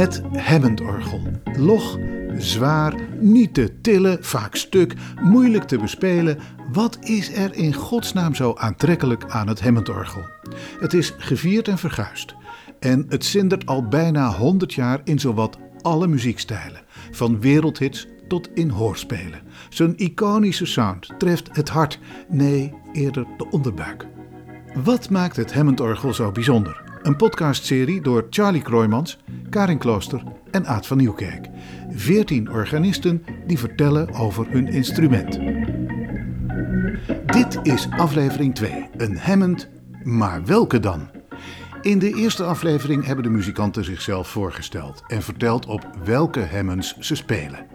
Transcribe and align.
Het 0.00 0.22
Hammondorgel. 0.36 1.20
Log, 1.56 1.98
zwaar, 2.38 2.94
niet 3.18 3.54
te 3.54 3.80
tillen, 3.80 4.24
vaak 4.24 4.56
stuk, 4.56 4.94
moeilijk 5.22 5.64
te 5.64 5.78
bespelen. 5.78 6.38
Wat 6.72 6.98
is 7.00 7.32
er 7.32 7.54
in 7.54 7.74
godsnaam 7.74 8.34
zo 8.34 8.54
aantrekkelijk 8.56 9.24
aan 9.28 9.48
het 9.48 9.60
Hammondorgel? 9.60 10.22
Het 10.78 10.92
is 10.92 11.14
gevierd 11.18 11.68
en 11.68 11.78
verguisd. 11.78 12.34
En 12.78 13.06
het 13.08 13.24
zindert 13.24 13.66
al 13.66 13.88
bijna 13.88 14.32
100 14.32 14.74
jaar 14.74 15.00
in 15.04 15.18
zowat 15.18 15.58
alle 15.80 16.06
muziekstijlen, 16.06 16.80
van 17.10 17.40
wereldhits 17.40 18.06
tot 18.28 18.48
in 18.54 18.68
hoorspelen. 18.70 19.40
Zijn 19.68 19.96
iconische 19.96 20.66
sound 20.66 21.08
treft 21.18 21.48
het 21.52 21.68
hart, 21.68 21.98
nee, 22.28 22.74
eerder 22.92 23.26
de 23.36 23.50
onderbuik. 23.50 24.06
Wat 24.84 25.10
maakt 25.10 25.36
het 25.36 25.54
Hammondorgel 25.54 26.14
zo 26.14 26.32
bijzonder? 26.32 26.89
Een 27.02 27.16
podcastserie 27.16 28.00
door 28.00 28.26
Charlie 28.30 28.62
Kroijmans, 28.62 29.18
Karin 29.50 29.78
Klooster 29.78 30.22
en 30.50 30.66
Aad 30.66 30.86
van 30.86 30.96
Nieuwkerk. 30.96 31.48
Veertien 31.90 32.50
organisten 32.50 33.24
die 33.46 33.58
vertellen 33.58 34.14
over 34.14 34.50
hun 34.50 34.68
instrument. 34.68 35.38
Dit 37.26 37.58
is 37.62 37.88
aflevering 37.90 38.54
2, 38.54 38.88
een 38.96 39.18
Hammond, 39.18 39.68
maar 40.02 40.44
welke 40.44 40.80
dan? 40.80 41.08
In 41.82 41.98
de 41.98 42.14
eerste 42.14 42.44
aflevering 42.44 43.04
hebben 43.04 43.24
de 43.24 43.30
muzikanten 43.30 43.84
zichzelf 43.84 44.28
voorgesteld 44.28 45.02
en 45.06 45.22
verteld 45.22 45.66
op 45.66 45.90
welke 46.04 46.46
Hammonds 46.46 46.96
ze 46.98 47.14
spelen. 47.14 47.66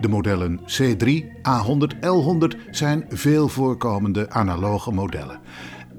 De 0.00 0.08
modellen 0.08 0.60
C3, 0.60 1.24
A100, 1.36 1.96
L100 2.00 2.70
zijn 2.70 3.04
veel 3.08 3.48
voorkomende 3.48 4.30
analoge 4.30 4.92
modellen. 4.92 5.40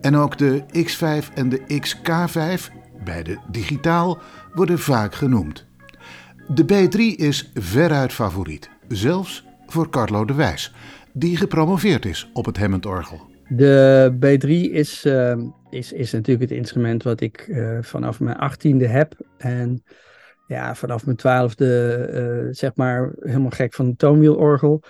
En 0.05 0.16
ook 0.16 0.38
de 0.38 0.62
X5 0.62 1.34
en 1.34 1.50
de 1.50 1.59
XK5, 1.59 2.73
beide 3.04 3.38
digitaal, 3.52 4.18
worden 4.54 4.79
vaak 4.79 5.16
genoemd. 5.16 5.66
De 6.48 6.63
B3 6.63 7.20
is 7.20 7.52
veruit 7.54 8.13
favoriet, 8.13 8.70
zelfs 8.88 9.46
voor 9.66 9.90
Carlo 9.90 10.26
de 10.26 10.34
Wijs, 10.34 10.74
die 11.13 11.38
gepromoveerd 11.38 12.05
is 12.05 12.29
op 12.34 12.46
het 12.46 12.57
Hammondorgel. 12.57 13.21
De 13.48 14.12
B3 14.16 14.71
is, 14.71 15.05
uh, 15.05 15.35
is, 15.70 15.91
is 15.91 16.12
natuurlijk 16.12 16.49
het 16.49 16.60
instrument 16.60 17.04
wat 17.04 17.22
ik 17.22 17.48
uh, 17.48 17.77
vanaf 17.82 18.20
mijn 18.20 18.38
achttiende 18.38 18.88
heb. 18.88 19.13
En 19.38 19.84
ja, 20.48 20.76
vanaf 20.76 21.05
mijn 21.05 21.18
twaalfde, 21.18 22.44
uh, 22.44 22.54
zeg 22.54 22.76
maar, 22.76 23.13
helemaal 23.20 23.49
gek 23.49 23.74
van 23.74 23.90
de 23.90 23.96
toonwielorgel. 23.96 24.84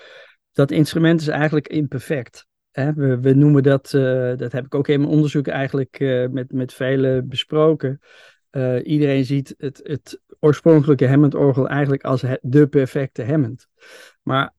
Dat 0.51 0.71
instrument 0.71 1.21
is 1.21 1.27
eigenlijk 1.27 1.67
imperfect. 1.67 2.47
We, 2.75 3.33
noemen 3.35 3.63
dat, 3.63 3.89
dat 4.37 4.51
heb 4.51 4.65
ik 4.65 4.75
ook 4.75 4.87
in 4.87 4.99
mijn 4.99 5.11
onderzoek 5.11 5.47
eigenlijk 5.47 5.99
met, 6.31 6.51
met 6.51 6.73
velen 6.73 7.27
besproken. 7.27 7.99
iedereen 8.83 9.25
ziet 9.25 9.53
het, 9.57 9.79
het 9.83 10.21
oorspronkelijke 10.39 11.07
Hammond-orgel 11.07 11.67
eigenlijk 11.67 12.03
als 12.03 12.21
het, 12.21 12.39
de 12.41 12.67
perfecte 12.67 13.23
Hammond. 13.23 13.67
Maar 14.21 14.53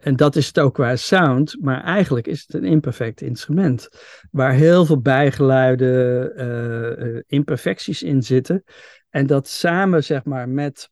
en 0.00 0.16
dat 0.16 0.36
is 0.36 0.46
het 0.46 0.58
ook 0.58 0.74
qua 0.74 0.96
sound, 0.96 1.56
maar 1.60 1.84
eigenlijk 1.84 2.26
is 2.26 2.40
het 2.40 2.54
een 2.54 2.64
imperfect 2.64 3.20
instrument. 3.20 3.88
Waar 4.30 4.52
heel 4.52 4.84
veel 4.84 5.00
bijgeluiden, 5.00 7.24
imperfecties 7.26 8.02
in 8.02 8.22
zitten. 8.22 8.64
En 9.10 9.26
dat 9.26 9.48
samen, 9.48 10.04
zeg 10.04 10.24
maar, 10.24 10.48
met, 10.48 10.90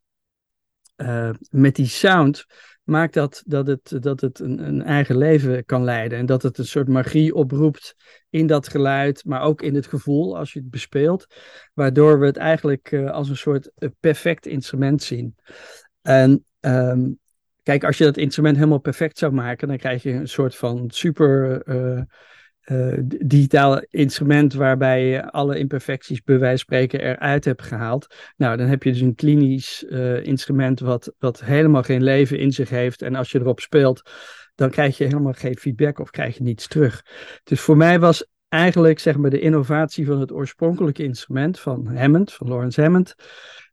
met 1.51 1.75
die 1.75 1.87
sound 1.87 2.47
maakt 2.83 3.15
dat, 3.15 3.43
dat 3.47 3.67
het, 3.67 3.97
dat 4.01 4.21
het 4.21 4.39
een, 4.39 4.67
een, 4.67 4.83
eigen 4.83 5.17
leven 5.17 5.65
kan 5.65 5.85
leiden. 5.85 6.19
En 6.19 6.27
dat 6.27 6.43
het 6.43 6.59
een 6.59 6.67
soort 6.67 6.89
magie 6.89 7.35
oproept 7.35 7.95
in 8.31 8.47
dat 8.47 8.69
geluid, 8.69 9.25
maar 9.25 9.43
ook 9.43 9.63
in 9.63 9.75
het 9.75 9.87
gevoel 9.87 10.39
als 10.39 10.53
je 10.53 10.59
het 10.59 10.71
bespeelt. 10.71 11.27
Waardoor 11.75 12.21
we 12.21 12.27
het 12.27 12.37
eigenlijk 12.37 12.93
als 12.93 13.29
een 13.29 13.37
soort 13.37 13.71
perfect 14.01 14.47
instrument 14.47 15.03
zien. 15.03 15.35
En 16.03 16.45
um, 16.61 17.19
Kijk, 17.63 17.85
als 17.85 17.99
je 17.99 18.05
dat 18.05 18.17
instrument 18.17 18.57
helemaal 18.57 18.79
perfect 18.79 19.19
zou 19.19 19.33
maken, 19.33 19.69
dan 19.69 19.77
krijg 19.77 20.03
je 20.03 20.13
een 20.13 20.29
soort 20.29 20.57
van 20.57 20.91
super 20.91 21.63
uh, 21.69 22.03
uh, 22.71 22.95
digitaal 23.25 23.83
instrument 23.89 24.55
waarbij 24.55 25.07
je 25.07 25.31
alle 25.31 25.59
imperfecties 25.59 26.23
bij 26.23 26.39
wijze 26.39 26.57
spreken 26.57 27.01
eruit 27.01 27.45
hebt 27.45 27.63
gehaald. 27.63 28.15
Nou, 28.37 28.57
dan 28.57 28.67
heb 28.67 28.83
je 28.83 28.93
dus 28.93 29.01
een 29.01 29.15
klinisch 29.15 29.85
uh, 29.89 30.25
instrument 30.25 30.81
wat, 30.81 31.13
wat 31.19 31.45
helemaal 31.45 31.83
geen 31.83 32.03
leven 32.03 32.39
in 32.39 32.53
zich 32.53 32.71
heeft. 32.71 33.03
En 33.03 33.15
als 33.15 33.31
je 33.31 33.41
erop 33.41 33.61
speelt, 33.61 34.11
dan 34.55 34.71
krijg 34.71 34.99
je 34.99 35.05
helemaal 35.05 35.33
geen 35.33 35.57
feedback 35.57 35.99
of 35.99 36.11
krijg 36.11 36.37
je 36.37 36.43
niets 36.43 36.69
terug. 36.69 37.05
Dus 37.45 37.61
voor 37.61 37.77
mij 37.77 38.01
was 38.01 38.27
eigenlijk 38.49 38.99
zeg 38.99 39.17
maar 39.17 39.31
de 39.31 39.41
innovatie 39.41 40.07
van 40.07 40.21
het 40.21 40.33
oorspronkelijke 40.33 41.03
instrument 41.03 41.61
van 41.61 41.97
Hammond, 41.97 42.33
van 42.33 42.49
Lawrence 42.49 42.83
Hammond, 42.83 43.15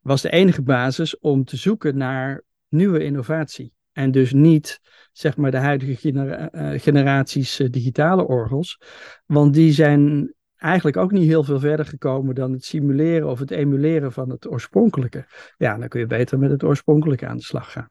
was 0.02 0.22
de 0.22 0.30
enige 0.30 0.62
basis 0.62 1.20
om 1.20 1.44
te 1.44 1.58
zoeken 1.58 1.98
naar 1.98 2.44
nieuwe 2.70 3.04
innovatie. 3.04 3.76
En 3.98 4.12
dus 4.12 4.34
niet 4.34 4.80
zeg 5.12 5.38
maar 5.38 5.52
de 5.52 5.58
huidige 5.58 5.96
genera 5.96 6.50
uh, 6.54 6.80
generaties 6.80 7.60
uh, 7.60 7.68
digitale 7.70 8.28
orgels. 8.28 8.82
Want 9.26 9.54
die 9.54 9.72
zijn 9.72 10.34
eigenlijk 10.56 10.98
ook 10.98 11.12
niet 11.12 11.28
heel 11.28 11.44
veel 11.44 11.60
verder 11.60 11.86
gekomen 11.86 12.36
dan 12.36 12.52
het 12.52 12.66
simuleren 12.66 13.28
of 13.28 13.40
het 13.40 13.52
emuleren 13.52 14.12
van 14.12 14.30
het 14.30 14.48
oorspronkelijke. 14.48 15.26
Ja, 15.58 15.78
dan 15.78 15.88
kun 15.88 16.00
je 16.00 16.06
beter 16.06 16.40
met 16.40 16.52
het 16.52 16.64
oorspronkelijke 16.64 17.28
aan 17.28 17.38
de 17.38 17.44
slag 17.44 17.72
gaan. 17.72 17.90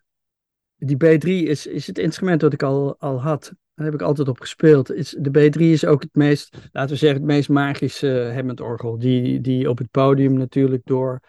Die 0.77 0.97
B3 0.97 1.29
is, 1.29 1.67
is 1.67 1.87
het 1.87 1.99
instrument 1.99 2.41
dat 2.41 2.53
ik 2.53 2.63
al, 2.63 2.97
al 2.99 3.23
had. 3.23 3.53
Daar 3.75 3.87
heb 3.87 3.95
ik 3.95 4.03
altijd 4.03 4.29
op 4.29 4.41
gespeeld. 4.41 4.87
De 5.25 5.51
B3 5.51 5.61
is 5.61 5.85
ook 5.85 6.03
het 6.03 6.15
meest, 6.15 6.57
laten 6.73 6.91
we 6.91 6.97
zeggen, 6.97 7.19
het 7.19 7.29
meest 7.29 7.49
magische 7.49 8.31
Hammond-orgel. 8.35 8.99
Die, 8.99 9.41
die 9.41 9.71
op 9.71 9.79
het 9.79 9.91
podium 9.91 10.33
natuurlijk 10.33 10.83
door 10.85 11.21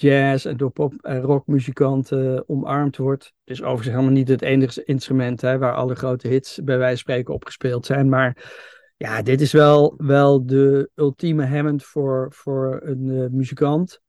jazz 0.00 0.46
en 0.46 0.56
door 0.56 0.70
pop- 0.70 1.02
en 1.04 1.20
rockmuzikanten 1.20 2.48
omarmd 2.48 2.96
wordt. 2.96 3.24
Het 3.24 3.56
is 3.56 3.62
overigens 3.62 3.88
helemaal 3.88 4.12
niet 4.12 4.28
het 4.28 4.42
enige 4.42 4.84
instrument 4.84 5.40
hè, 5.40 5.58
waar 5.58 5.74
alle 5.74 5.94
grote 5.94 6.28
hits 6.28 6.60
bij 6.64 6.78
wijze 6.78 7.02
van 7.04 7.12
spreken 7.12 7.34
opgespeeld 7.34 7.86
zijn. 7.86 8.08
Maar 8.08 8.52
ja, 8.96 9.22
dit 9.22 9.40
is 9.40 9.52
wel, 9.52 9.94
wel 9.96 10.46
de 10.46 10.90
ultieme 10.94 11.46
Hammond 11.46 11.84
voor, 11.84 12.32
voor 12.32 12.80
een 12.82 13.06
uh, 13.06 13.26
muzikant. 13.30 14.00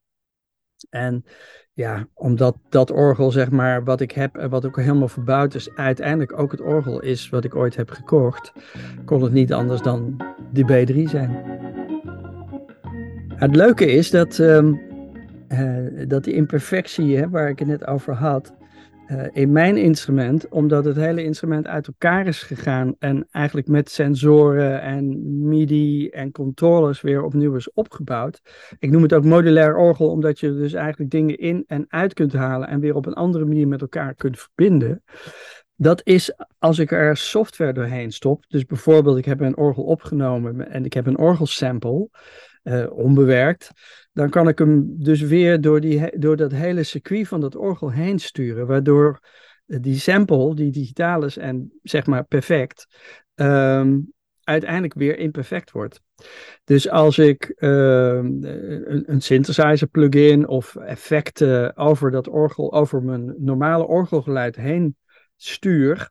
En 0.90 1.25
ja, 1.74 2.08
omdat 2.13 2.58
dat 2.69 2.91
orgel, 2.91 3.31
zeg 3.31 3.52
maar, 3.52 3.84
wat 3.84 4.02
ik 4.02 4.12
heb 4.12 4.35
en 4.35 4.50
wat 4.50 4.66
ook 4.66 4.78
helemaal 4.78 5.08
verbouwd 5.08 5.53
is, 5.53 5.75
uiteindelijk 5.75 6.40
ook 6.40 6.52
het 6.52 6.62
orgel 6.62 7.02
is 7.02 7.29
wat 7.29 7.44
ik 7.44 7.56
ooit 7.56 7.75
heb 7.75 7.90
gekocht, 7.90 8.52
kon 9.06 9.23
het 9.23 9.31
niet 9.31 9.53
anders 9.53 9.81
dan 9.81 10.22
de 10.52 10.63
B3 10.63 11.09
zijn. 11.09 11.59
Het 13.35 13.56
leuke 13.56 13.85
is 13.85 14.09
dat 14.09 14.38
um, 14.38 14.91
uh, 15.51 16.07
dat 16.07 16.23
die 16.23 16.34
imperfectie 16.34 17.17
hè, 17.17 17.29
waar 17.29 17.50
ik 17.50 17.59
het 17.59 17.67
net 17.67 17.88
over 17.88 18.13
had, 18.13 18.53
uh, 19.12 19.23
in 19.31 19.51
mijn 19.51 19.78
instrument, 19.78 20.50
omdat 20.50 20.85
het 20.85 20.95
hele 20.95 21.23
instrument 21.23 21.67
uit 21.67 21.88
elkaar 21.88 22.28
is 22.28 22.44
gegaan 22.44 22.95
en 23.00 23.28
eigenlijk 23.31 23.67
met 23.67 23.90
sensoren 23.90 24.81
en 24.81 25.19
MIDI 25.47 26.09
en 26.09 26.31
controllers 26.31 27.01
weer 27.01 27.23
opnieuw 27.23 27.56
is 27.56 27.73
opgebouwd. 27.73 28.41
Ik 28.79 28.91
noem 28.91 29.01
het 29.01 29.13
ook 29.13 29.25
modulair 29.25 29.75
orgel, 29.75 30.09
omdat 30.09 30.40
je 30.40 30.53
dus 30.53 30.73
eigenlijk 30.73 31.11
dingen 31.11 31.38
in 31.38 31.63
en 31.67 31.85
uit 31.90 32.13
kunt 32.13 32.34
halen 32.34 32.67
en 32.67 32.79
weer 32.79 32.95
op 32.95 33.06
een 33.06 33.13
andere 33.13 33.45
manier 33.45 33.67
met 33.67 33.81
elkaar 33.81 34.16
kunt 34.16 34.40
verbinden. 34.40 35.03
Dat 35.75 36.01
is 36.03 36.34
als 36.59 36.79
ik 36.79 36.91
er 36.91 37.17
software 37.17 37.73
doorheen 37.73 38.11
stop. 38.11 38.45
Dus 38.47 38.66
bijvoorbeeld, 38.66 39.17
ik 39.17 39.25
heb 39.25 39.40
een 39.40 39.57
orgel 39.57 39.84
opgenomen 39.84 40.69
en 40.69 40.85
ik 40.85 40.94
heb 40.94 41.06
een 41.06 41.17
orgelsample, 41.17 42.09
uh, 42.63 42.91
onbewerkt 42.91 43.72
dan 44.13 44.29
kan 44.29 44.47
ik 44.47 44.57
hem 44.57 45.03
dus 45.03 45.22
weer 45.22 45.61
door, 45.61 45.81
die, 45.81 46.19
door 46.19 46.35
dat 46.35 46.51
hele 46.51 46.83
circuit 46.83 47.27
van 47.27 47.41
dat 47.41 47.55
orgel 47.55 47.91
heen 47.91 48.19
sturen, 48.19 48.67
waardoor 48.67 49.19
die 49.66 49.99
sample, 49.99 50.55
die 50.55 50.72
digitaal 50.72 51.23
is 51.23 51.38
en 51.38 51.72
zeg 51.83 52.05
maar 52.05 52.23
perfect, 52.23 52.88
um, 53.35 54.13
uiteindelijk 54.44 54.94
weer 54.94 55.17
imperfect 55.17 55.72
wordt. 55.72 56.01
Dus 56.63 56.90
als 56.90 57.17
ik 57.17 57.53
uh, 57.58 57.69
een, 57.69 59.03
een, 59.05 59.22
synthesizer 59.22 59.87
plugin 59.87 60.47
of 60.47 60.75
effecten 60.75 61.78
over 61.78 62.11
dat 62.11 62.28
orgel, 62.28 62.73
over 62.73 63.03
mijn 63.03 63.35
normale 63.37 63.87
orgelgeluid 63.87 64.55
heen 64.55 64.96
stuur 65.35 66.09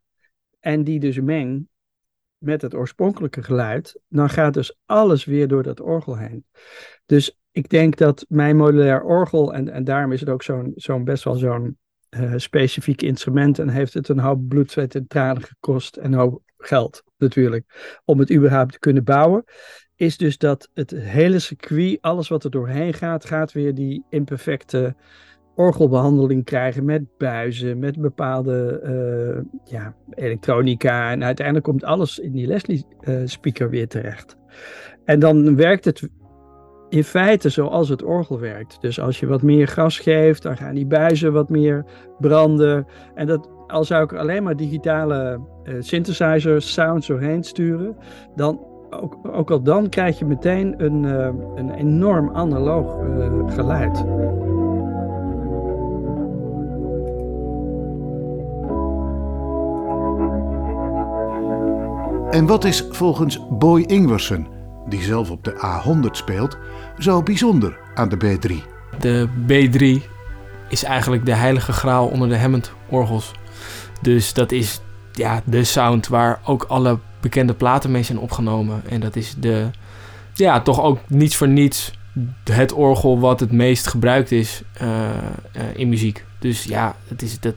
en 0.60 0.84
die 0.84 1.00
dus 1.00 1.20
meng 1.20 1.68
met 2.40 2.62
het 2.62 2.74
oorspronkelijke 2.74 3.42
geluid, 3.42 4.00
dan 4.08 4.30
gaat 4.30 4.54
dus 4.54 4.76
alles 4.86 5.24
weer 5.24 5.48
door 5.48 5.62
dat 5.62 5.80
orgel 5.80 6.16
heen. 6.16 6.44
Dus 7.06 7.38
ik 7.50 7.68
denk 7.68 7.96
dat 7.96 8.24
mijn 8.28 8.56
modulair 8.56 9.02
orgel, 9.02 9.54
en, 9.54 9.68
en 9.68 9.84
daarom 9.84 10.12
is 10.12 10.20
het 10.20 10.28
ook 10.28 10.42
zo'n 10.42 10.72
zo'n 10.74 11.04
best 11.04 11.24
wel 11.24 11.34
zo'n 11.34 11.78
uh, 12.10 12.32
specifiek 12.36 13.02
instrument 13.02 13.58
en 13.58 13.68
heeft 13.68 13.94
het 13.94 14.08
een 14.08 14.18
hoop 14.18 14.48
bloed, 14.48 14.70
zweet 14.70 14.94
en 14.94 15.06
tranen 15.06 15.42
gekost 15.42 15.96
en 15.96 16.12
een 16.12 16.18
hoop 16.18 16.42
geld 16.58 17.02
natuurlijk, 17.18 18.00
om 18.04 18.18
het 18.18 18.32
überhaupt 18.32 18.72
te 18.72 18.78
kunnen 18.78 19.04
bouwen, 19.04 19.44
is 19.94 20.16
dus 20.16 20.38
dat 20.38 20.68
het 20.74 20.90
hele 20.90 21.38
circuit, 21.38 21.98
alles 22.00 22.28
wat 22.28 22.44
er 22.44 22.50
doorheen 22.50 22.94
gaat, 22.94 23.24
gaat 23.24 23.52
weer 23.52 23.74
die 23.74 24.04
imperfecte 24.08 24.96
orgelbehandeling 25.60 26.44
krijgen 26.44 26.84
met 26.84 27.02
buizen, 27.18 27.78
met 27.78 28.00
bepaalde 28.00 28.80
uh, 28.84 29.60
ja, 29.64 29.94
elektronica 30.10 31.10
en 31.10 31.24
uiteindelijk 31.24 31.66
komt 31.66 31.84
alles 31.84 32.18
in 32.18 32.32
die 32.32 32.46
Leslie 32.46 32.86
uh, 33.00 33.20
speaker 33.24 33.70
weer 33.70 33.88
terecht. 33.88 34.36
En 35.04 35.20
dan 35.20 35.56
werkt 35.56 35.84
het 35.84 36.08
in 36.88 37.04
feite 37.04 37.48
zoals 37.48 37.88
het 37.88 38.02
orgel 38.02 38.40
werkt. 38.40 38.80
Dus 38.80 39.00
als 39.00 39.20
je 39.20 39.26
wat 39.26 39.42
meer 39.42 39.68
gas 39.68 39.98
geeft, 39.98 40.42
dan 40.42 40.56
gaan 40.56 40.74
die 40.74 40.86
buizen 40.86 41.32
wat 41.32 41.48
meer 41.48 41.84
branden. 42.18 42.86
En 43.14 43.26
dat, 43.26 43.48
al 43.66 43.84
zou 43.84 44.04
ik 44.04 44.12
alleen 44.12 44.42
maar 44.42 44.56
digitale 44.56 45.40
uh, 45.64 45.74
synthesizer 45.78 46.62
sounds 46.62 47.06
doorheen 47.06 47.44
sturen, 47.44 47.96
dan 48.36 48.60
ook, 48.90 49.18
ook 49.32 49.50
al 49.50 49.62
dan 49.62 49.88
krijg 49.88 50.18
je 50.18 50.24
meteen 50.24 50.74
een, 50.84 51.02
een 51.54 51.70
enorm 51.70 52.30
analoog 52.30 52.98
geluid. 53.54 54.04
En 62.30 62.46
wat 62.46 62.64
is 62.64 62.84
volgens 62.90 63.38
Boy 63.50 63.82
Ingwersen, 63.82 64.46
die 64.88 65.02
zelf 65.02 65.30
op 65.30 65.44
de 65.44 65.52
A100 65.52 66.10
speelt, 66.10 66.58
zo 66.98 67.22
bijzonder 67.22 67.78
aan 67.94 68.08
de 68.08 68.16
B3? 68.16 68.54
De 68.98 69.28
B3 69.46 70.06
is 70.68 70.84
eigenlijk 70.84 71.26
de 71.26 71.34
heilige 71.34 71.72
graal 71.72 72.06
onder 72.06 72.28
de 72.28 72.38
Hammond-orgels. 72.38 73.32
Dus 74.02 74.32
dat 74.32 74.52
is 74.52 74.80
ja, 75.12 75.42
de 75.44 75.64
sound 75.64 76.08
waar 76.08 76.40
ook 76.44 76.62
alle 76.62 76.98
bekende 77.20 77.54
platen 77.54 77.90
mee 77.90 78.02
zijn 78.02 78.18
opgenomen. 78.18 78.82
En 78.88 79.00
dat 79.00 79.16
is 79.16 79.34
de, 79.38 79.70
ja, 80.34 80.60
toch 80.60 80.80
ook 80.80 80.98
niets 81.06 81.36
voor 81.36 81.48
niets 81.48 81.92
het 82.44 82.72
orgel 82.72 83.20
wat 83.20 83.40
het 83.40 83.52
meest 83.52 83.86
gebruikt 83.86 84.32
is 84.32 84.62
uh, 84.82 84.88
uh, 84.88 85.62
in 85.74 85.88
muziek. 85.88 86.24
Dus 86.38 86.64
ja, 86.64 86.96
het 87.08 87.22
is, 87.22 87.40
dat 87.40 87.54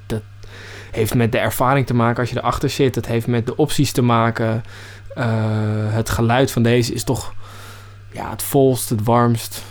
heeft 0.95 1.13
met 1.13 1.31
de 1.31 1.37
ervaring 1.37 1.85
te 1.85 1.93
maken 1.93 2.19
als 2.19 2.29
je 2.29 2.37
erachter 2.37 2.69
zit. 2.69 2.95
Het 2.95 3.05
heeft 3.05 3.27
met 3.27 3.45
de 3.45 3.55
opties 3.55 3.91
te 3.91 4.01
maken. 4.01 4.63
Uh, 5.17 5.25
het 5.93 6.09
geluid 6.09 6.51
van 6.51 6.63
deze 6.63 6.93
is 6.93 7.03
toch 7.03 7.33
ja, 8.11 8.29
het 8.29 8.43
volst, 8.43 8.89
het 8.89 9.03
warmst. 9.03 9.63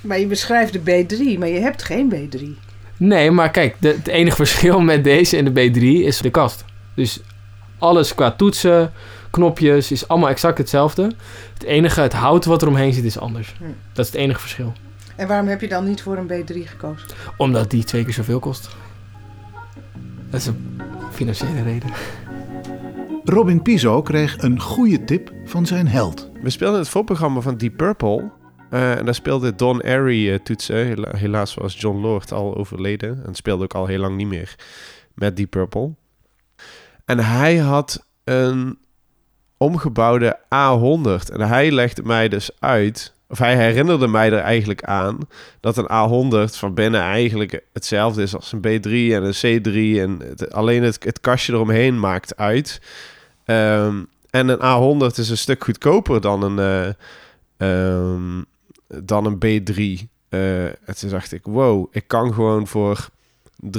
Maar 0.00 0.18
je 0.18 0.26
beschrijft 0.26 0.72
de 0.72 0.80
B3, 0.80 1.38
maar 1.38 1.48
je 1.48 1.60
hebt 1.60 1.82
geen 1.82 2.14
B3. 2.14 2.68
Nee, 2.96 3.30
maar 3.30 3.50
kijk, 3.50 3.76
de, 3.78 3.88
het 3.88 4.06
enige 4.06 4.36
verschil 4.36 4.80
met 4.92 5.04
deze 5.04 5.36
en 5.36 5.54
de 5.54 5.70
B3 5.70 5.82
is 5.82 6.18
de 6.18 6.30
kast. 6.30 6.64
Dus 6.94 7.20
alles 7.78 8.14
qua 8.14 8.30
toetsen, 8.30 8.92
knopjes, 9.30 9.90
is 9.90 10.08
allemaal 10.08 10.28
exact 10.28 10.58
hetzelfde. 10.58 11.02
Het 11.54 11.62
enige, 11.62 12.00
het 12.00 12.12
hout 12.12 12.44
wat 12.44 12.62
er 12.62 12.68
omheen 12.68 12.92
zit, 12.92 13.04
is 13.04 13.18
anders. 13.18 13.54
Hm. 13.58 13.64
Dat 13.92 14.04
is 14.04 14.12
het 14.12 14.20
enige 14.20 14.40
verschil. 14.40 14.72
En 15.16 15.28
waarom 15.28 15.48
heb 15.48 15.60
je 15.60 15.68
dan 15.68 15.84
niet 15.84 16.02
voor 16.02 16.16
een 16.16 16.28
B3 16.28 16.68
gekozen? 16.68 17.08
Omdat 17.36 17.70
die 17.70 17.84
twee 17.84 18.04
keer 18.04 18.12
zoveel 18.12 18.38
kost. 18.38 18.68
Dat 20.30 20.40
is 20.40 20.46
een 20.46 20.80
financiële 21.12 21.62
reden. 21.62 21.90
Robin 23.24 23.62
Piso 23.62 24.02
kreeg 24.02 24.42
een 24.42 24.60
goede 24.60 25.04
tip 25.04 25.32
van 25.44 25.66
zijn 25.66 25.88
held. 25.88 26.30
We 26.42 26.50
speelden 26.50 26.78
het 26.78 26.88
voorprogramma 26.88 27.40
van 27.40 27.56
Deep 27.56 27.76
Purple. 27.76 28.30
Uh, 28.70 28.98
en 28.98 29.04
daar 29.04 29.14
speelde 29.14 29.54
Don 29.54 29.82
Airy 29.82 30.28
uh, 30.28 30.38
toetsen. 30.38 30.86
Hela 30.86 31.16
helaas 31.16 31.54
was 31.54 31.80
John 31.80 31.98
Lord 31.98 32.32
al 32.32 32.56
overleden. 32.56 33.26
En 33.26 33.34
speelde 33.34 33.62
ook 33.62 33.74
al 33.74 33.86
heel 33.86 33.98
lang 33.98 34.16
niet 34.16 34.26
meer 34.26 34.54
met 35.14 35.36
Deep 35.36 35.50
Purple. 35.50 35.94
En 37.04 37.18
hij 37.18 37.56
had 37.56 38.06
een 38.24 38.78
omgebouwde 39.56 40.38
A100. 40.38 41.32
En 41.32 41.40
hij 41.40 41.70
legde 41.70 42.02
mij 42.02 42.28
dus 42.28 42.50
uit, 42.58 43.14
of 43.30 43.38
hij 43.38 43.56
herinnerde 43.56 44.06
mij 44.06 44.32
er 44.32 44.38
eigenlijk 44.38 44.82
aan, 44.82 45.18
dat 45.60 45.76
een 45.76 45.84
A100 45.84 46.56
van 46.56 46.74
binnen 46.74 47.00
eigenlijk 47.00 47.62
hetzelfde 47.72 48.22
is 48.22 48.34
als 48.34 48.52
een 48.52 48.60
B3 48.60 48.90
en 48.90 49.24
een 49.24 49.60
C3. 49.60 50.00
En 50.00 50.28
het, 50.28 50.52
alleen 50.52 50.82
het, 50.82 51.20
kastje 51.20 51.52
eromheen 51.52 52.00
maakt 52.00 52.36
uit. 52.36 52.80
Um, 53.44 54.08
en 54.30 54.48
een 54.48 54.58
A100 55.12 55.16
is 55.16 55.28
een 55.28 55.36
stuk 55.36 55.64
goedkoper 55.64 56.20
dan 56.20 56.42
een, 56.42 56.96
uh, 57.58 58.00
um, 58.02 58.44
dan 58.86 59.26
een 59.26 59.36
B3. 59.36 60.08
Uh, 60.30 60.64
en 60.64 60.96
toen 60.98 61.10
dacht 61.10 61.32
ik, 61.32 61.44
wow, 61.44 61.86
ik 61.90 62.04
kan 62.06 62.34
gewoon 62.34 62.66
voor 62.66 63.08
3.500 63.64 63.70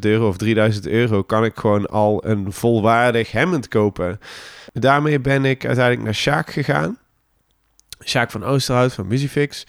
euro 0.00 0.28
of 0.28 0.36
3000 0.36 0.86
euro 0.86 1.22
kan 1.22 1.44
ik 1.44 1.56
gewoon 1.56 1.86
al 1.86 2.26
een 2.26 2.52
volwaardig 2.52 3.32
Hammond 3.32 3.68
kopen. 3.68 4.20
Daarmee 4.72 5.20
ben 5.20 5.44
ik 5.44 5.64
uiteindelijk 5.64 6.04
naar 6.04 6.14
Sjaak 6.14 6.50
gegaan. 6.50 6.98
Sjaak 8.04 8.30
van 8.30 8.44
Oosterhout 8.44 8.92
van 8.92 9.06
Musifix. 9.06 9.66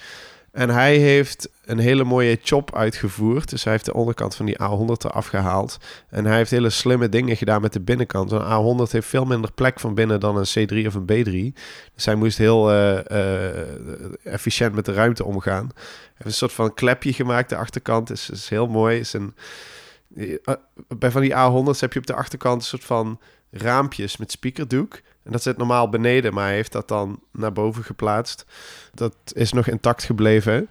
En 0.56 0.70
hij 0.70 0.98
heeft 0.98 1.50
een 1.66 1.78
hele 1.78 2.04
mooie 2.04 2.40
chop 2.44 2.76
uitgevoerd. 2.76 3.50
Dus 3.50 3.64
hij 3.64 3.74
heeft 3.74 3.86
de 3.86 3.94
onderkant 3.94 4.36
van 4.36 4.46
die 4.46 4.56
A100 4.62 5.06
eraf 5.06 5.28
gehaald. 5.28 5.78
En 6.10 6.26
hij 6.26 6.38
heeft 6.38 6.52
hele 6.52 6.70
slimme 6.70 7.10
dingen 7.10 7.38
gedaan 7.38 7.62
met 7.62 7.74
de 7.74 7.80
binnenkant. 7.80 8.32
Een 8.32 8.42
A100 8.88 8.92
heeft 8.92 9.08
veel 9.08 9.26
minder 9.26 9.52
plek 9.52 9.80
van 9.80 9.94
binnen 9.94 10.20
dan 10.20 10.38
een 10.38 10.70
C3 10.70 10.88
of 10.88 10.94
een 10.94 11.54
B3. 11.54 11.60
Dus 11.96 12.06
hij 12.06 12.16
moest 12.16 12.38
heel 12.38 12.72
uh, 12.72 13.00
uh, 13.12 13.48
efficiënt 14.24 14.76
met 14.76 14.86
de 14.86 14.94
ruimte 14.94 15.26
omgaan. 15.26 15.70
Hij 15.74 16.14
heeft 16.14 16.26
een 16.26 16.34
soort 16.34 16.54
van 16.54 16.74
klepje 16.74 17.14
gemaakt. 17.14 17.50
De 17.50 17.56
achterkant 17.56 18.10
is, 18.10 18.30
is 18.30 18.50
heel 18.50 18.68
mooi. 18.68 19.00
Is 19.00 19.14
een, 19.14 19.34
bij 20.98 21.12
van 21.12 21.22
die 21.22 21.34
A100's 21.34 21.82
heb 21.82 21.94
je 21.94 22.00
op 22.00 22.08
de 22.08 22.16
achterkant 22.16 22.62
een 22.62 22.68
soort 22.68 22.84
van 22.84 23.20
raampjes 23.52 24.18
met 24.18 24.32
speakerdoek. 24.32 25.02
En 25.26 25.32
dat 25.32 25.42
zit 25.42 25.58
normaal 25.58 25.90
beneden, 25.90 26.34
maar 26.34 26.46
hij 26.46 26.56
heeft 26.56 26.72
dat 26.72 26.88
dan 26.88 27.20
naar 27.32 27.54
boven 27.54 27.84
geplaatst. 27.84 28.46
Dat 28.94 29.16
is 29.34 29.54
nog 29.54 29.68
intact 29.68 30.04
gebleven. 30.04 30.70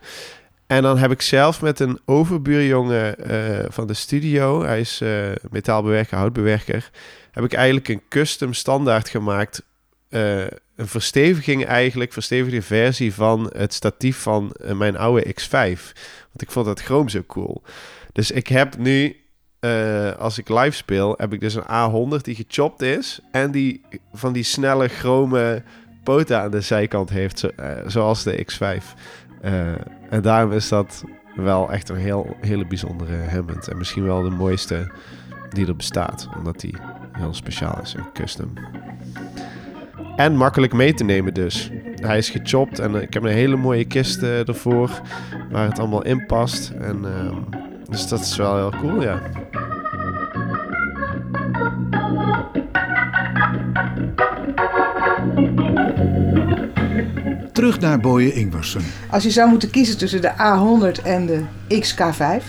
En 0.67 0.83
dan 0.83 0.99
heb 0.99 1.11
ik 1.11 1.23
zelf 1.23 1.63
met 1.63 1.81
een 1.81 2.01
overbuurjongen 2.05 3.31
uh, 3.31 3.65
van 3.69 3.87
de 3.87 3.95
studio, 3.95 4.63
hij 4.63 4.81
is 4.81 5.01
uh, 5.03 5.33
metaalbewerker, 5.51 6.17
houtbewerker, 6.17 6.91
heb 7.31 7.45
ik 7.45 7.53
eigenlijk 7.53 7.89
een 7.89 8.03
custom 8.09 8.53
standaard 8.53 9.09
gemaakt. 9.09 9.63
Uh, 10.11 10.41
een 10.77 10.89
versteviging 10.89 11.65
eigenlijk, 11.65 12.13
verstevigde 12.13 12.63
versie 12.63 13.15
van 13.15 13.51
het 13.57 13.75
statief 13.75 14.17
van 14.17 14.57
mijn 14.73 14.97
oude 14.97 15.35
X5. 15.41 15.81
Want 16.31 16.43
ik 16.43 16.51
vond 16.51 16.67
dat 16.67 16.81
chroom 16.81 17.09
zo 17.09 17.23
cool. 17.27 17.63
Dus 18.13 18.31
ik 18.31 18.49
heb 18.49 18.77
nu 18.77 19.24
uh, 19.65 20.13
als 20.19 20.39
ik 20.39 20.49
live 20.49 20.71
speel, 20.71 21.15
heb 21.17 21.33
ik 21.33 21.41
dus 21.41 21.55
een 21.55 21.63
A100 21.63 22.23
die 22.23 22.35
gechopt 22.35 22.83
is. 22.83 23.21
En 23.31 23.51
die 23.51 23.81
van 24.13 24.33
die 24.33 24.43
snelle, 24.43 24.89
chrome 24.89 25.63
poten 26.03 26.41
aan 26.41 26.51
de 26.51 26.61
zijkant 26.61 27.11
heeft, 27.11 27.45
uh, 27.45 27.67
zoals 27.87 28.23
de 28.23 28.47
X5. 28.53 28.85
Uh, 29.45 29.51
en 30.11 30.23
daarom 30.23 30.53
is 30.53 30.69
dat 30.69 31.05
wel 31.37 31.73
echt 31.73 31.89
een 31.89 31.97
heel, 31.97 32.37
hele 32.41 32.67
bijzondere 32.67 33.17
Hammond. 33.31 33.69
En 33.69 33.77
misschien 33.77 34.05
wel 34.05 34.23
de 34.23 34.31
mooiste 34.31 34.93
die 35.49 35.67
er 35.67 35.77
bestaat. 35.77 36.29
Omdat 36.37 36.61
die 36.61 36.75
heel 37.13 37.35
speciaal 37.35 37.79
is 37.83 37.95
en 37.95 38.07
custom. 38.13 38.53
En 40.17 40.37
makkelijk 40.37 40.73
mee 40.73 40.95
te 40.95 41.05
nemen 41.05 41.35
dus. 41.35 41.71
Hij 41.95 42.19
is 42.19 42.31
gechopt 42.31 42.79
en 42.79 42.95
ik 42.95 43.15
heb 43.15 43.23
een 43.23 43.31
hele 43.31 43.57
mooie 43.57 43.85
kist 43.85 44.23
ervoor. 44.23 44.91
Waar 45.51 45.69
het 45.69 45.79
allemaal 45.79 46.05
in 46.05 46.27
past. 46.27 46.71
En... 46.81 47.05
Dus 47.95 48.09
dat 48.09 48.21
is 48.21 48.37
wel 48.37 48.57
heel 48.57 48.81
cool, 48.81 49.03
ja. 49.03 49.23
Terug 57.65 57.81
naar 57.81 58.01
Boye 58.01 58.33
Ingwersen. 58.33 58.83
Als 59.11 59.23
je 59.23 59.31
zou 59.31 59.51
moeten 59.51 59.71
kiezen 59.71 59.99
tussen 59.99 60.21
de 60.21 60.33
A100 60.33 61.03
en 61.03 61.27
de 61.27 61.45
XK5? 61.69 62.45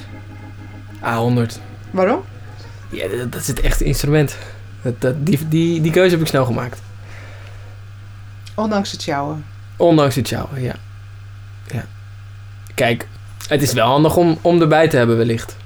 A100. 0.99 1.59
Waarom? 1.91 2.23
Ja, 2.89 3.07
dat, 3.07 3.31
dat 3.31 3.41
is 3.41 3.47
het 3.47 3.59
echte 3.59 3.83
instrument. 3.83 4.37
Dat, 4.81 5.01
dat, 5.01 5.25
die, 5.25 5.47
die, 5.47 5.81
die 5.81 5.91
keuze 5.91 6.11
heb 6.11 6.21
ik 6.21 6.27
snel 6.27 6.45
gemaakt. 6.45 6.81
Ondanks 8.55 8.91
het 8.91 9.01
sjouwen? 9.01 9.45
Ondanks 9.75 10.15
het 10.15 10.27
sjouwen, 10.27 10.61
ja. 10.61 10.75
ja. 11.71 11.85
Kijk, 12.73 13.07
het 13.47 13.61
is 13.61 13.73
wel 13.73 13.87
handig 13.87 14.15
om, 14.15 14.37
om 14.41 14.61
erbij 14.61 14.87
te 14.87 14.97
hebben 14.97 15.17
wellicht. 15.17 15.57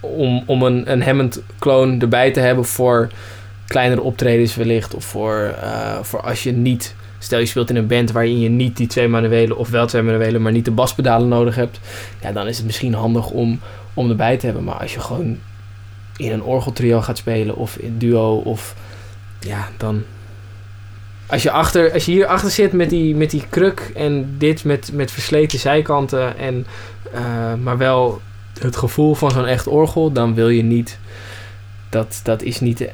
Om, 0.00 0.42
om 0.46 0.62
een, 0.62 0.92
een 0.92 1.02
Hammond-kloon 1.02 2.00
erbij 2.00 2.30
te 2.30 2.40
hebben 2.40 2.64
voor 2.64 3.08
kleinere 3.66 4.00
optredens 4.00 4.54
wellicht. 4.54 4.94
Of 4.94 5.04
voor, 5.04 5.54
uh, 5.62 5.98
voor 6.02 6.20
als 6.20 6.42
je 6.42 6.52
niet... 6.52 6.94
Stel 7.18 7.38
je 7.38 7.46
speelt 7.46 7.70
in 7.70 7.76
een 7.76 7.86
band 7.86 8.12
waarin 8.12 8.40
je 8.40 8.48
niet 8.48 8.76
die 8.76 8.86
twee 8.86 9.08
manuelen... 9.08 9.56
of 9.56 9.68
wel 9.68 9.86
twee 9.86 10.02
manuelen, 10.02 10.42
maar 10.42 10.52
niet 10.52 10.64
de 10.64 10.70
baspedalen 10.70 11.28
nodig 11.28 11.54
hebt. 11.54 11.80
Ja, 12.20 12.32
dan 12.32 12.46
is 12.46 12.56
het 12.56 12.66
misschien 12.66 12.94
handig 12.94 13.30
om, 13.30 13.60
om 13.94 14.10
erbij 14.10 14.36
te 14.36 14.46
hebben. 14.46 14.64
Maar 14.64 14.74
als 14.74 14.94
je 14.94 15.00
gewoon 15.00 15.38
in 16.16 16.32
een 16.32 16.42
orgeltrio 16.42 17.00
gaat 17.00 17.18
spelen... 17.18 17.56
of 17.56 17.76
in 17.76 17.98
duo 17.98 18.36
of... 18.36 18.74
Ja, 19.40 19.68
dan, 19.76 20.04
als 21.26 21.42
je, 21.42 21.50
achter, 21.50 21.92
als 21.92 22.04
je 22.04 22.12
hier 22.12 22.26
achter 22.26 22.50
zit 22.50 22.72
met 22.72 22.90
die, 22.90 23.14
met 23.14 23.30
die 23.30 23.44
kruk 23.48 23.90
en 23.94 24.34
dit 24.38 24.64
met, 24.64 24.90
met 24.92 25.10
versleten 25.10 25.58
zijkanten, 25.58 26.38
en, 26.38 26.66
uh, 27.14 27.54
maar 27.62 27.78
wel 27.78 28.20
het 28.60 28.76
gevoel 28.76 29.14
van 29.14 29.30
zo'n 29.30 29.46
echt 29.46 29.66
orgel, 29.66 30.12
dan 30.12 30.34
wil 30.34 30.48
je 30.48 30.62
niet. 30.62 30.98
Dat, 31.88 32.20
dat 32.22 32.42
is 32.42 32.60
niet. 32.60 32.88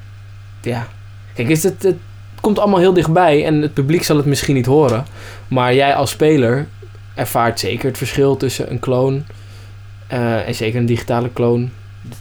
Ja. 0.63 0.87
Kijk, 1.35 1.49
is 1.49 1.63
het, 1.63 1.83
het 1.83 1.97
komt 2.41 2.59
allemaal 2.59 2.79
heel 2.79 2.93
dichtbij 2.93 3.45
en 3.45 3.63
het 3.63 3.75
publiek 3.75 4.03
zal 4.03 4.17
het 4.17 4.27
misschien 4.27 4.55
niet 4.55 4.67
horen. 4.67 5.05
Maar 5.49 5.75
jij 5.75 5.95
als 5.95 6.11
speler 6.11 6.67
ervaart 7.15 7.61
zeker 7.61 7.89
het 7.89 7.99
verschil 7.99 8.37
tussen 8.37 8.71
een 8.71 8.81
kloon 8.81 9.25
uh, 10.13 10.49
en 10.49 10.55
zeker 10.55 10.81
een 10.81 10.87
digitale 10.87 11.31
kloon. 11.33 11.71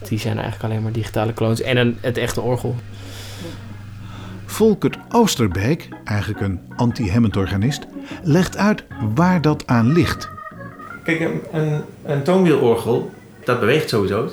Die 0.08 0.18
zijn 0.18 0.38
eigenlijk 0.38 0.64
alleen 0.64 0.82
maar 0.82 0.92
digitale 0.92 1.32
kloons 1.32 1.60
en 1.60 1.76
een, 1.76 1.98
het 2.00 2.18
echte 2.18 2.40
orgel. 2.40 2.76
Volkert 4.46 4.96
Oosterbeek, 5.10 5.88
eigenlijk 6.04 6.40
een 6.40 6.60
anti-Hammond-organist, 6.76 7.86
legt 8.22 8.56
uit 8.56 8.84
waar 9.14 9.40
dat 9.40 9.66
aan 9.66 9.92
ligt. 9.92 10.28
Kijk, 11.04 11.20
een, 11.20 11.40
een, 11.52 11.82
een 12.04 12.22
toonwielorgel, 12.22 13.10
dat 13.44 13.60
beweegt 13.60 13.88
sowieso. 13.88 14.30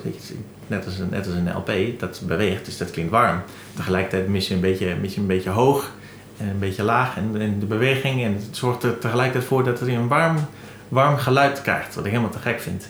Net 0.69 0.85
als, 0.85 0.99
een, 0.99 1.09
net 1.09 1.25
als 1.25 1.35
een 1.35 1.55
LP, 1.55 1.99
dat 1.99 2.21
beweegt, 2.27 2.65
dus 2.65 2.77
dat 2.77 2.91
klinkt 2.91 3.11
warm. 3.11 3.41
Tegelijkertijd 3.75 4.27
mis 4.27 4.47
je 4.47 4.53
een 4.53 4.59
beetje, 4.59 4.95
mis 5.01 5.13
je 5.13 5.21
een 5.21 5.27
beetje 5.27 5.49
hoog 5.49 5.91
en 6.37 6.47
een 6.47 6.59
beetje 6.59 6.83
laag 6.83 7.17
en, 7.17 7.41
en 7.41 7.59
de 7.59 7.65
beweging. 7.65 8.23
En 8.23 8.33
het 8.33 8.57
zorgt 8.57 8.83
er 8.83 8.97
tegelijkertijd 8.97 9.45
voor 9.45 9.63
dat 9.63 9.81
er 9.81 9.89
een 9.89 10.07
warm, 10.07 10.37
warm 10.87 11.17
geluid 11.17 11.61
krijgt, 11.61 11.95
wat 11.95 12.05
ik 12.05 12.11
helemaal 12.11 12.31
te 12.31 12.39
gek 12.39 12.59
vind. 12.59 12.89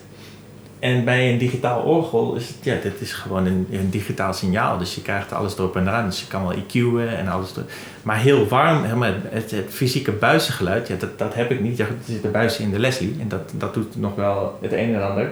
En 0.80 1.04
bij 1.04 1.32
een 1.32 1.38
digitaal 1.38 1.82
orgel 1.82 2.36
is 2.36 2.48
het, 2.48 2.58
ja, 2.62 2.76
dit 2.82 3.02
is 3.02 3.14
gewoon 3.14 3.46
een, 3.46 3.68
een 3.72 3.90
digitaal 3.90 4.34
signaal. 4.34 4.78
Dus 4.78 4.96
je 4.96 5.02
krijgt 5.02 5.34
alles 5.34 5.58
erop 5.58 5.76
en 5.76 5.88
eraan. 5.88 6.06
Dus 6.06 6.20
je 6.20 6.28
kan 6.28 6.48
wel 6.48 6.58
EQ'en 6.58 7.18
en 7.18 7.28
alles. 7.28 7.52
Erop. 7.52 7.70
Maar 8.02 8.18
heel 8.18 8.48
warm, 8.48 8.84
helemaal 8.84 9.12
het, 9.30 9.52
het 9.52 9.70
fysieke 9.70 10.12
buizengeluid, 10.12 10.88
ja, 10.88 10.96
dat, 10.96 11.20
dat 11.20 11.34
heb 11.34 11.52
ik 11.52 11.60
niet. 11.60 11.78
Ja, 11.78 11.86
er 11.86 11.94
zitten 12.06 12.32
buizen 12.32 12.64
in 12.64 12.72
de 12.72 12.80
Leslie 12.80 13.16
en 13.20 13.28
dat, 13.28 13.52
dat 13.54 13.74
doet 13.74 13.96
nog 13.96 14.16
wel 14.16 14.58
het 14.62 14.72
een 14.72 14.96
en 14.96 15.08
ander. 15.10 15.32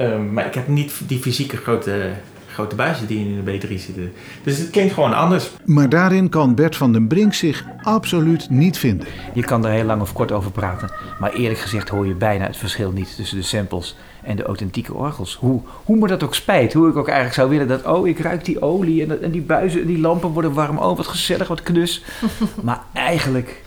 Um, 0.00 0.32
maar 0.32 0.46
ik 0.46 0.54
heb 0.54 0.68
niet 0.68 1.00
die 1.06 1.18
fysieke 1.18 1.56
grote 1.56 2.12
grote 2.54 2.74
buizen 2.74 3.06
die 3.06 3.18
in 3.18 3.44
de 3.44 3.58
B3 3.58 3.68
zitten. 3.68 4.12
Dus 4.42 4.58
het 4.58 4.70
klinkt 4.70 4.92
gewoon 4.92 5.14
anders. 5.14 5.50
Maar 5.64 5.88
daarin 5.88 6.28
kan 6.28 6.54
Bert 6.54 6.76
van 6.76 6.92
den 6.92 7.06
Brink 7.06 7.34
zich 7.34 7.64
absoluut 7.82 8.50
niet 8.50 8.78
vinden. 8.78 9.06
Je 9.32 9.42
kan 9.42 9.66
er 9.66 9.72
heel 9.72 9.84
lang 9.84 10.00
of 10.00 10.12
kort 10.12 10.32
over 10.32 10.50
praten, 10.50 10.90
maar 11.18 11.32
eerlijk 11.32 11.60
gezegd 11.60 11.88
hoor 11.88 12.06
je 12.06 12.14
bijna 12.14 12.46
het 12.46 12.56
verschil 12.56 12.90
niet 12.90 13.16
tussen 13.16 13.36
de 13.36 13.42
samples 13.42 13.96
en 14.22 14.36
de 14.36 14.42
authentieke 14.42 14.94
orgels. 14.94 15.36
Hoe, 15.40 15.60
hoe 15.84 15.96
me 15.96 16.06
dat 16.06 16.22
ook 16.22 16.34
spijt, 16.34 16.72
hoe 16.72 16.88
ik 16.88 16.96
ook 16.96 17.08
eigenlijk 17.08 17.36
zou 17.36 17.50
willen 17.50 17.68
dat, 17.68 17.86
oh 17.86 18.08
ik 18.08 18.18
ruik 18.18 18.44
die 18.44 18.62
olie 18.62 19.02
en, 19.02 19.22
en 19.22 19.30
die 19.30 19.42
buizen 19.42 19.80
en 19.80 19.86
die 19.86 19.98
lampen 19.98 20.28
worden 20.28 20.52
warm, 20.52 20.78
oh 20.78 20.96
wat 20.96 21.06
gezellig, 21.06 21.48
wat 21.48 21.62
knus. 21.62 22.04
maar 22.62 22.80
eigenlijk, 22.92 23.62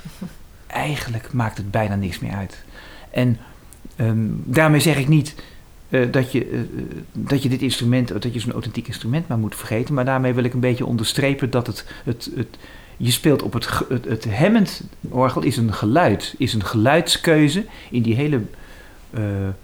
eigenlijk 0.67 1.34
maakt 1.34 1.57
het 1.57 1.72
bijna 1.72 1.96
niks 1.96 2.19
meer 2.19 2.34
uit. 2.34 2.63
En 3.10 3.38
um, 3.98 4.41
daarmee 4.46 4.79
zeg 4.79 4.98
ik 4.98 5.07
niet 5.07 5.36
uh, 5.89 6.12
dat, 6.12 6.32
je, 6.32 6.51
uh, 6.51 6.60
dat 7.13 7.44
je 7.44 7.50
dit 7.50 7.62
instrument, 7.62 8.08
dat 8.08 8.34
je 8.34 8.39
zo'n 8.39 8.51
authentiek 8.51 8.88
instrument 8.88 9.27
maar 9.27 9.38
moet 9.38 9.56
vergeten. 9.56 9.94
Maar 9.94 10.06
daarmee 10.06 10.34
wil 10.34 10.44
ik 10.44 10.53
een 10.53 10.60
beetje 10.60 10.86
onderstrepen 10.86 11.50
dat 11.50 11.67
het, 11.67 11.86
het, 12.03 12.32
het 12.36 12.58
je 12.98 13.12
speelt 13.12 13.41
op 13.41 13.53
het, 13.53 13.70
het, 13.89 14.06
het 14.06 14.34
Hammond-orgel 14.34 15.41
is 15.41 15.58
een 15.58 15.74
geluid, 15.74 16.36
is 16.38 16.53
een 16.53 16.63
geluidskeuze 16.63 17.65
in 17.89 18.01
die 18.01 18.15
hele 18.15 18.41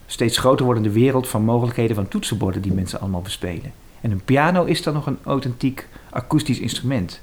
steeds 0.05 0.37
groter 0.37 0.65
wordende 0.65 0.91
wereld 0.91 1.27
van 1.27 1.43
mogelijkheden 1.43 1.95
van 1.95 2.07
toetsenborden 2.07 2.61
die 2.61 2.73
mensen 2.73 2.99
allemaal 2.99 3.21
bespelen. 3.21 3.71
En 4.01 4.11
een 4.11 4.23
piano 4.25 4.63
is 4.63 4.83
dan 4.83 4.93
nog 4.93 5.05
een 5.05 5.17
authentiek 5.23 5.87
akoestisch 6.09 6.59
instrument. 6.59 7.21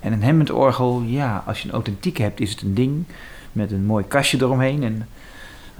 En 0.00 0.12
een 0.12 0.22
Hammond-orgel, 0.22 1.02
ja, 1.06 1.42
als 1.46 1.62
je 1.62 1.68
een 1.68 1.74
authentiek 1.74 2.16
hebt, 2.16 2.40
is 2.40 2.50
het 2.50 2.62
een 2.62 2.74
ding 2.74 3.04
met 3.52 3.72
een 3.72 3.84
mooi 3.84 4.04
kastje 4.04 4.38
eromheen 4.40 4.82
en 4.82 5.08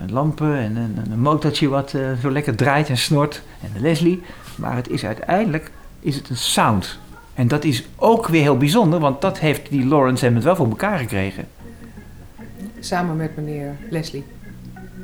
lampen 0.09 0.57
en 0.57 0.76
een, 0.76 0.97
een 1.11 1.21
motortje 1.21 1.69
wat 1.69 1.93
uh, 1.93 2.12
zo 2.23 2.31
lekker 2.31 2.55
draait 2.55 2.88
en 2.88 2.97
snort. 2.97 3.43
En 3.62 3.71
de 3.75 3.81
Leslie. 3.81 4.23
Maar 4.57 4.76
het 4.76 4.88
is 4.88 5.05
uiteindelijk 5.05 5.71
is 6.00 6.17
het 6.17 6.29
een 6.29 6.37
sound. 6.37 6.99
En 7.35 7.49
dat 7.49 7.65
is 7.65 7.85
ook 7.97 8.26
weer 8.26 8.43
heel 8.43 8.57
bijzonder, 8.57 9.00
want 9.00 9.21
dat 9.21 9.38
heeft 9.38 9.71
die 9.71 9.87
Lawrence 9.87 10.25
Hammond 10.25 10.45
wel 10.45 10.57
voor 10.57 10.69
elkaar 10.69 10.99
gekregen. 10.99 11.49
Samen 12.81 13.17
met 13.17 13.37
meneer 13.37 13.76
Leslie. 13.91 14.25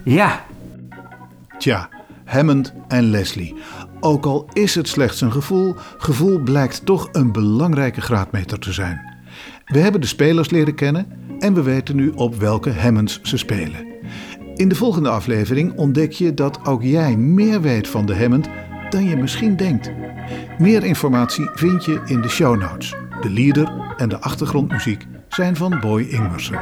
Ja. 0.05 0.45
Tja, 1.59 1.89
Hammond 2.25 2.73
en 2.89 3.11
Leslie. 3.11 3.55
Ook 4.01 4.27
al 4.27 4.49
is 4.53 4.75
het 4.75 4.89
slechts 4.89 5.21
een 5.21 5.33
gevoel, 5.33 5.75
gevoel 5.99 6.39
blijkt 6.39 6.87
toch 6.87 7.09
een 7.13 7.33
belangrijke 7.33 8.01
graadmeter 8.01 8.59
te 8.59 8.73
zijn. 8.73 9.01
We 9.67 9.79
hebben 9.79 10.01
de 10.01 10.07
spelers 10.07 10.51
leren 10.51 10.75
kennen 10.75 11.07
en 11.39 11.55
we 11.55 11.63
weten 11.63 11.97
nu 11.97 12.13
op 12.15 12.35
welke 12.35 12.73
Hammonds 12.73 13.21
ze 13.23 13.37
spelen. 13.37 13.92
In 14.55 14.69
de 14.69 14.75
volgende 14.75 15.09
aflevering 15.09 15.73
ontdek 15.77 16.13
je 16.13 16.35
dat 16.35 16.67
ook 16.67 16.83
jij 16.83 17.17
meer 17.17 17.61
weet 17.61 17.89
van 17.89 18.07
de 18.07 18.17
Hammond 18.17 18.49
dan 18.91 19.05
je 19.05 19.17
misschien 19.17 19.57
denkt. 19.57 19.91
Meer 20.59 20.85
informatie 20.85 21.51
vind 21.55 21.85
je 21.85 22.01
in 22.07 22.21
de 22.21 22.29
show 22.29 22.61
notes. 22.61 22.95
De 23.21 23.31
leader 23.31 23.95
en 23.97 24.09
de 24.09 24.21
achtergrondmuziek 24.21 25.07
zijn 25.29 25.57
van 25.57 25.81
Boy 25.81 26.03
Ingwersen. 26.03 26.61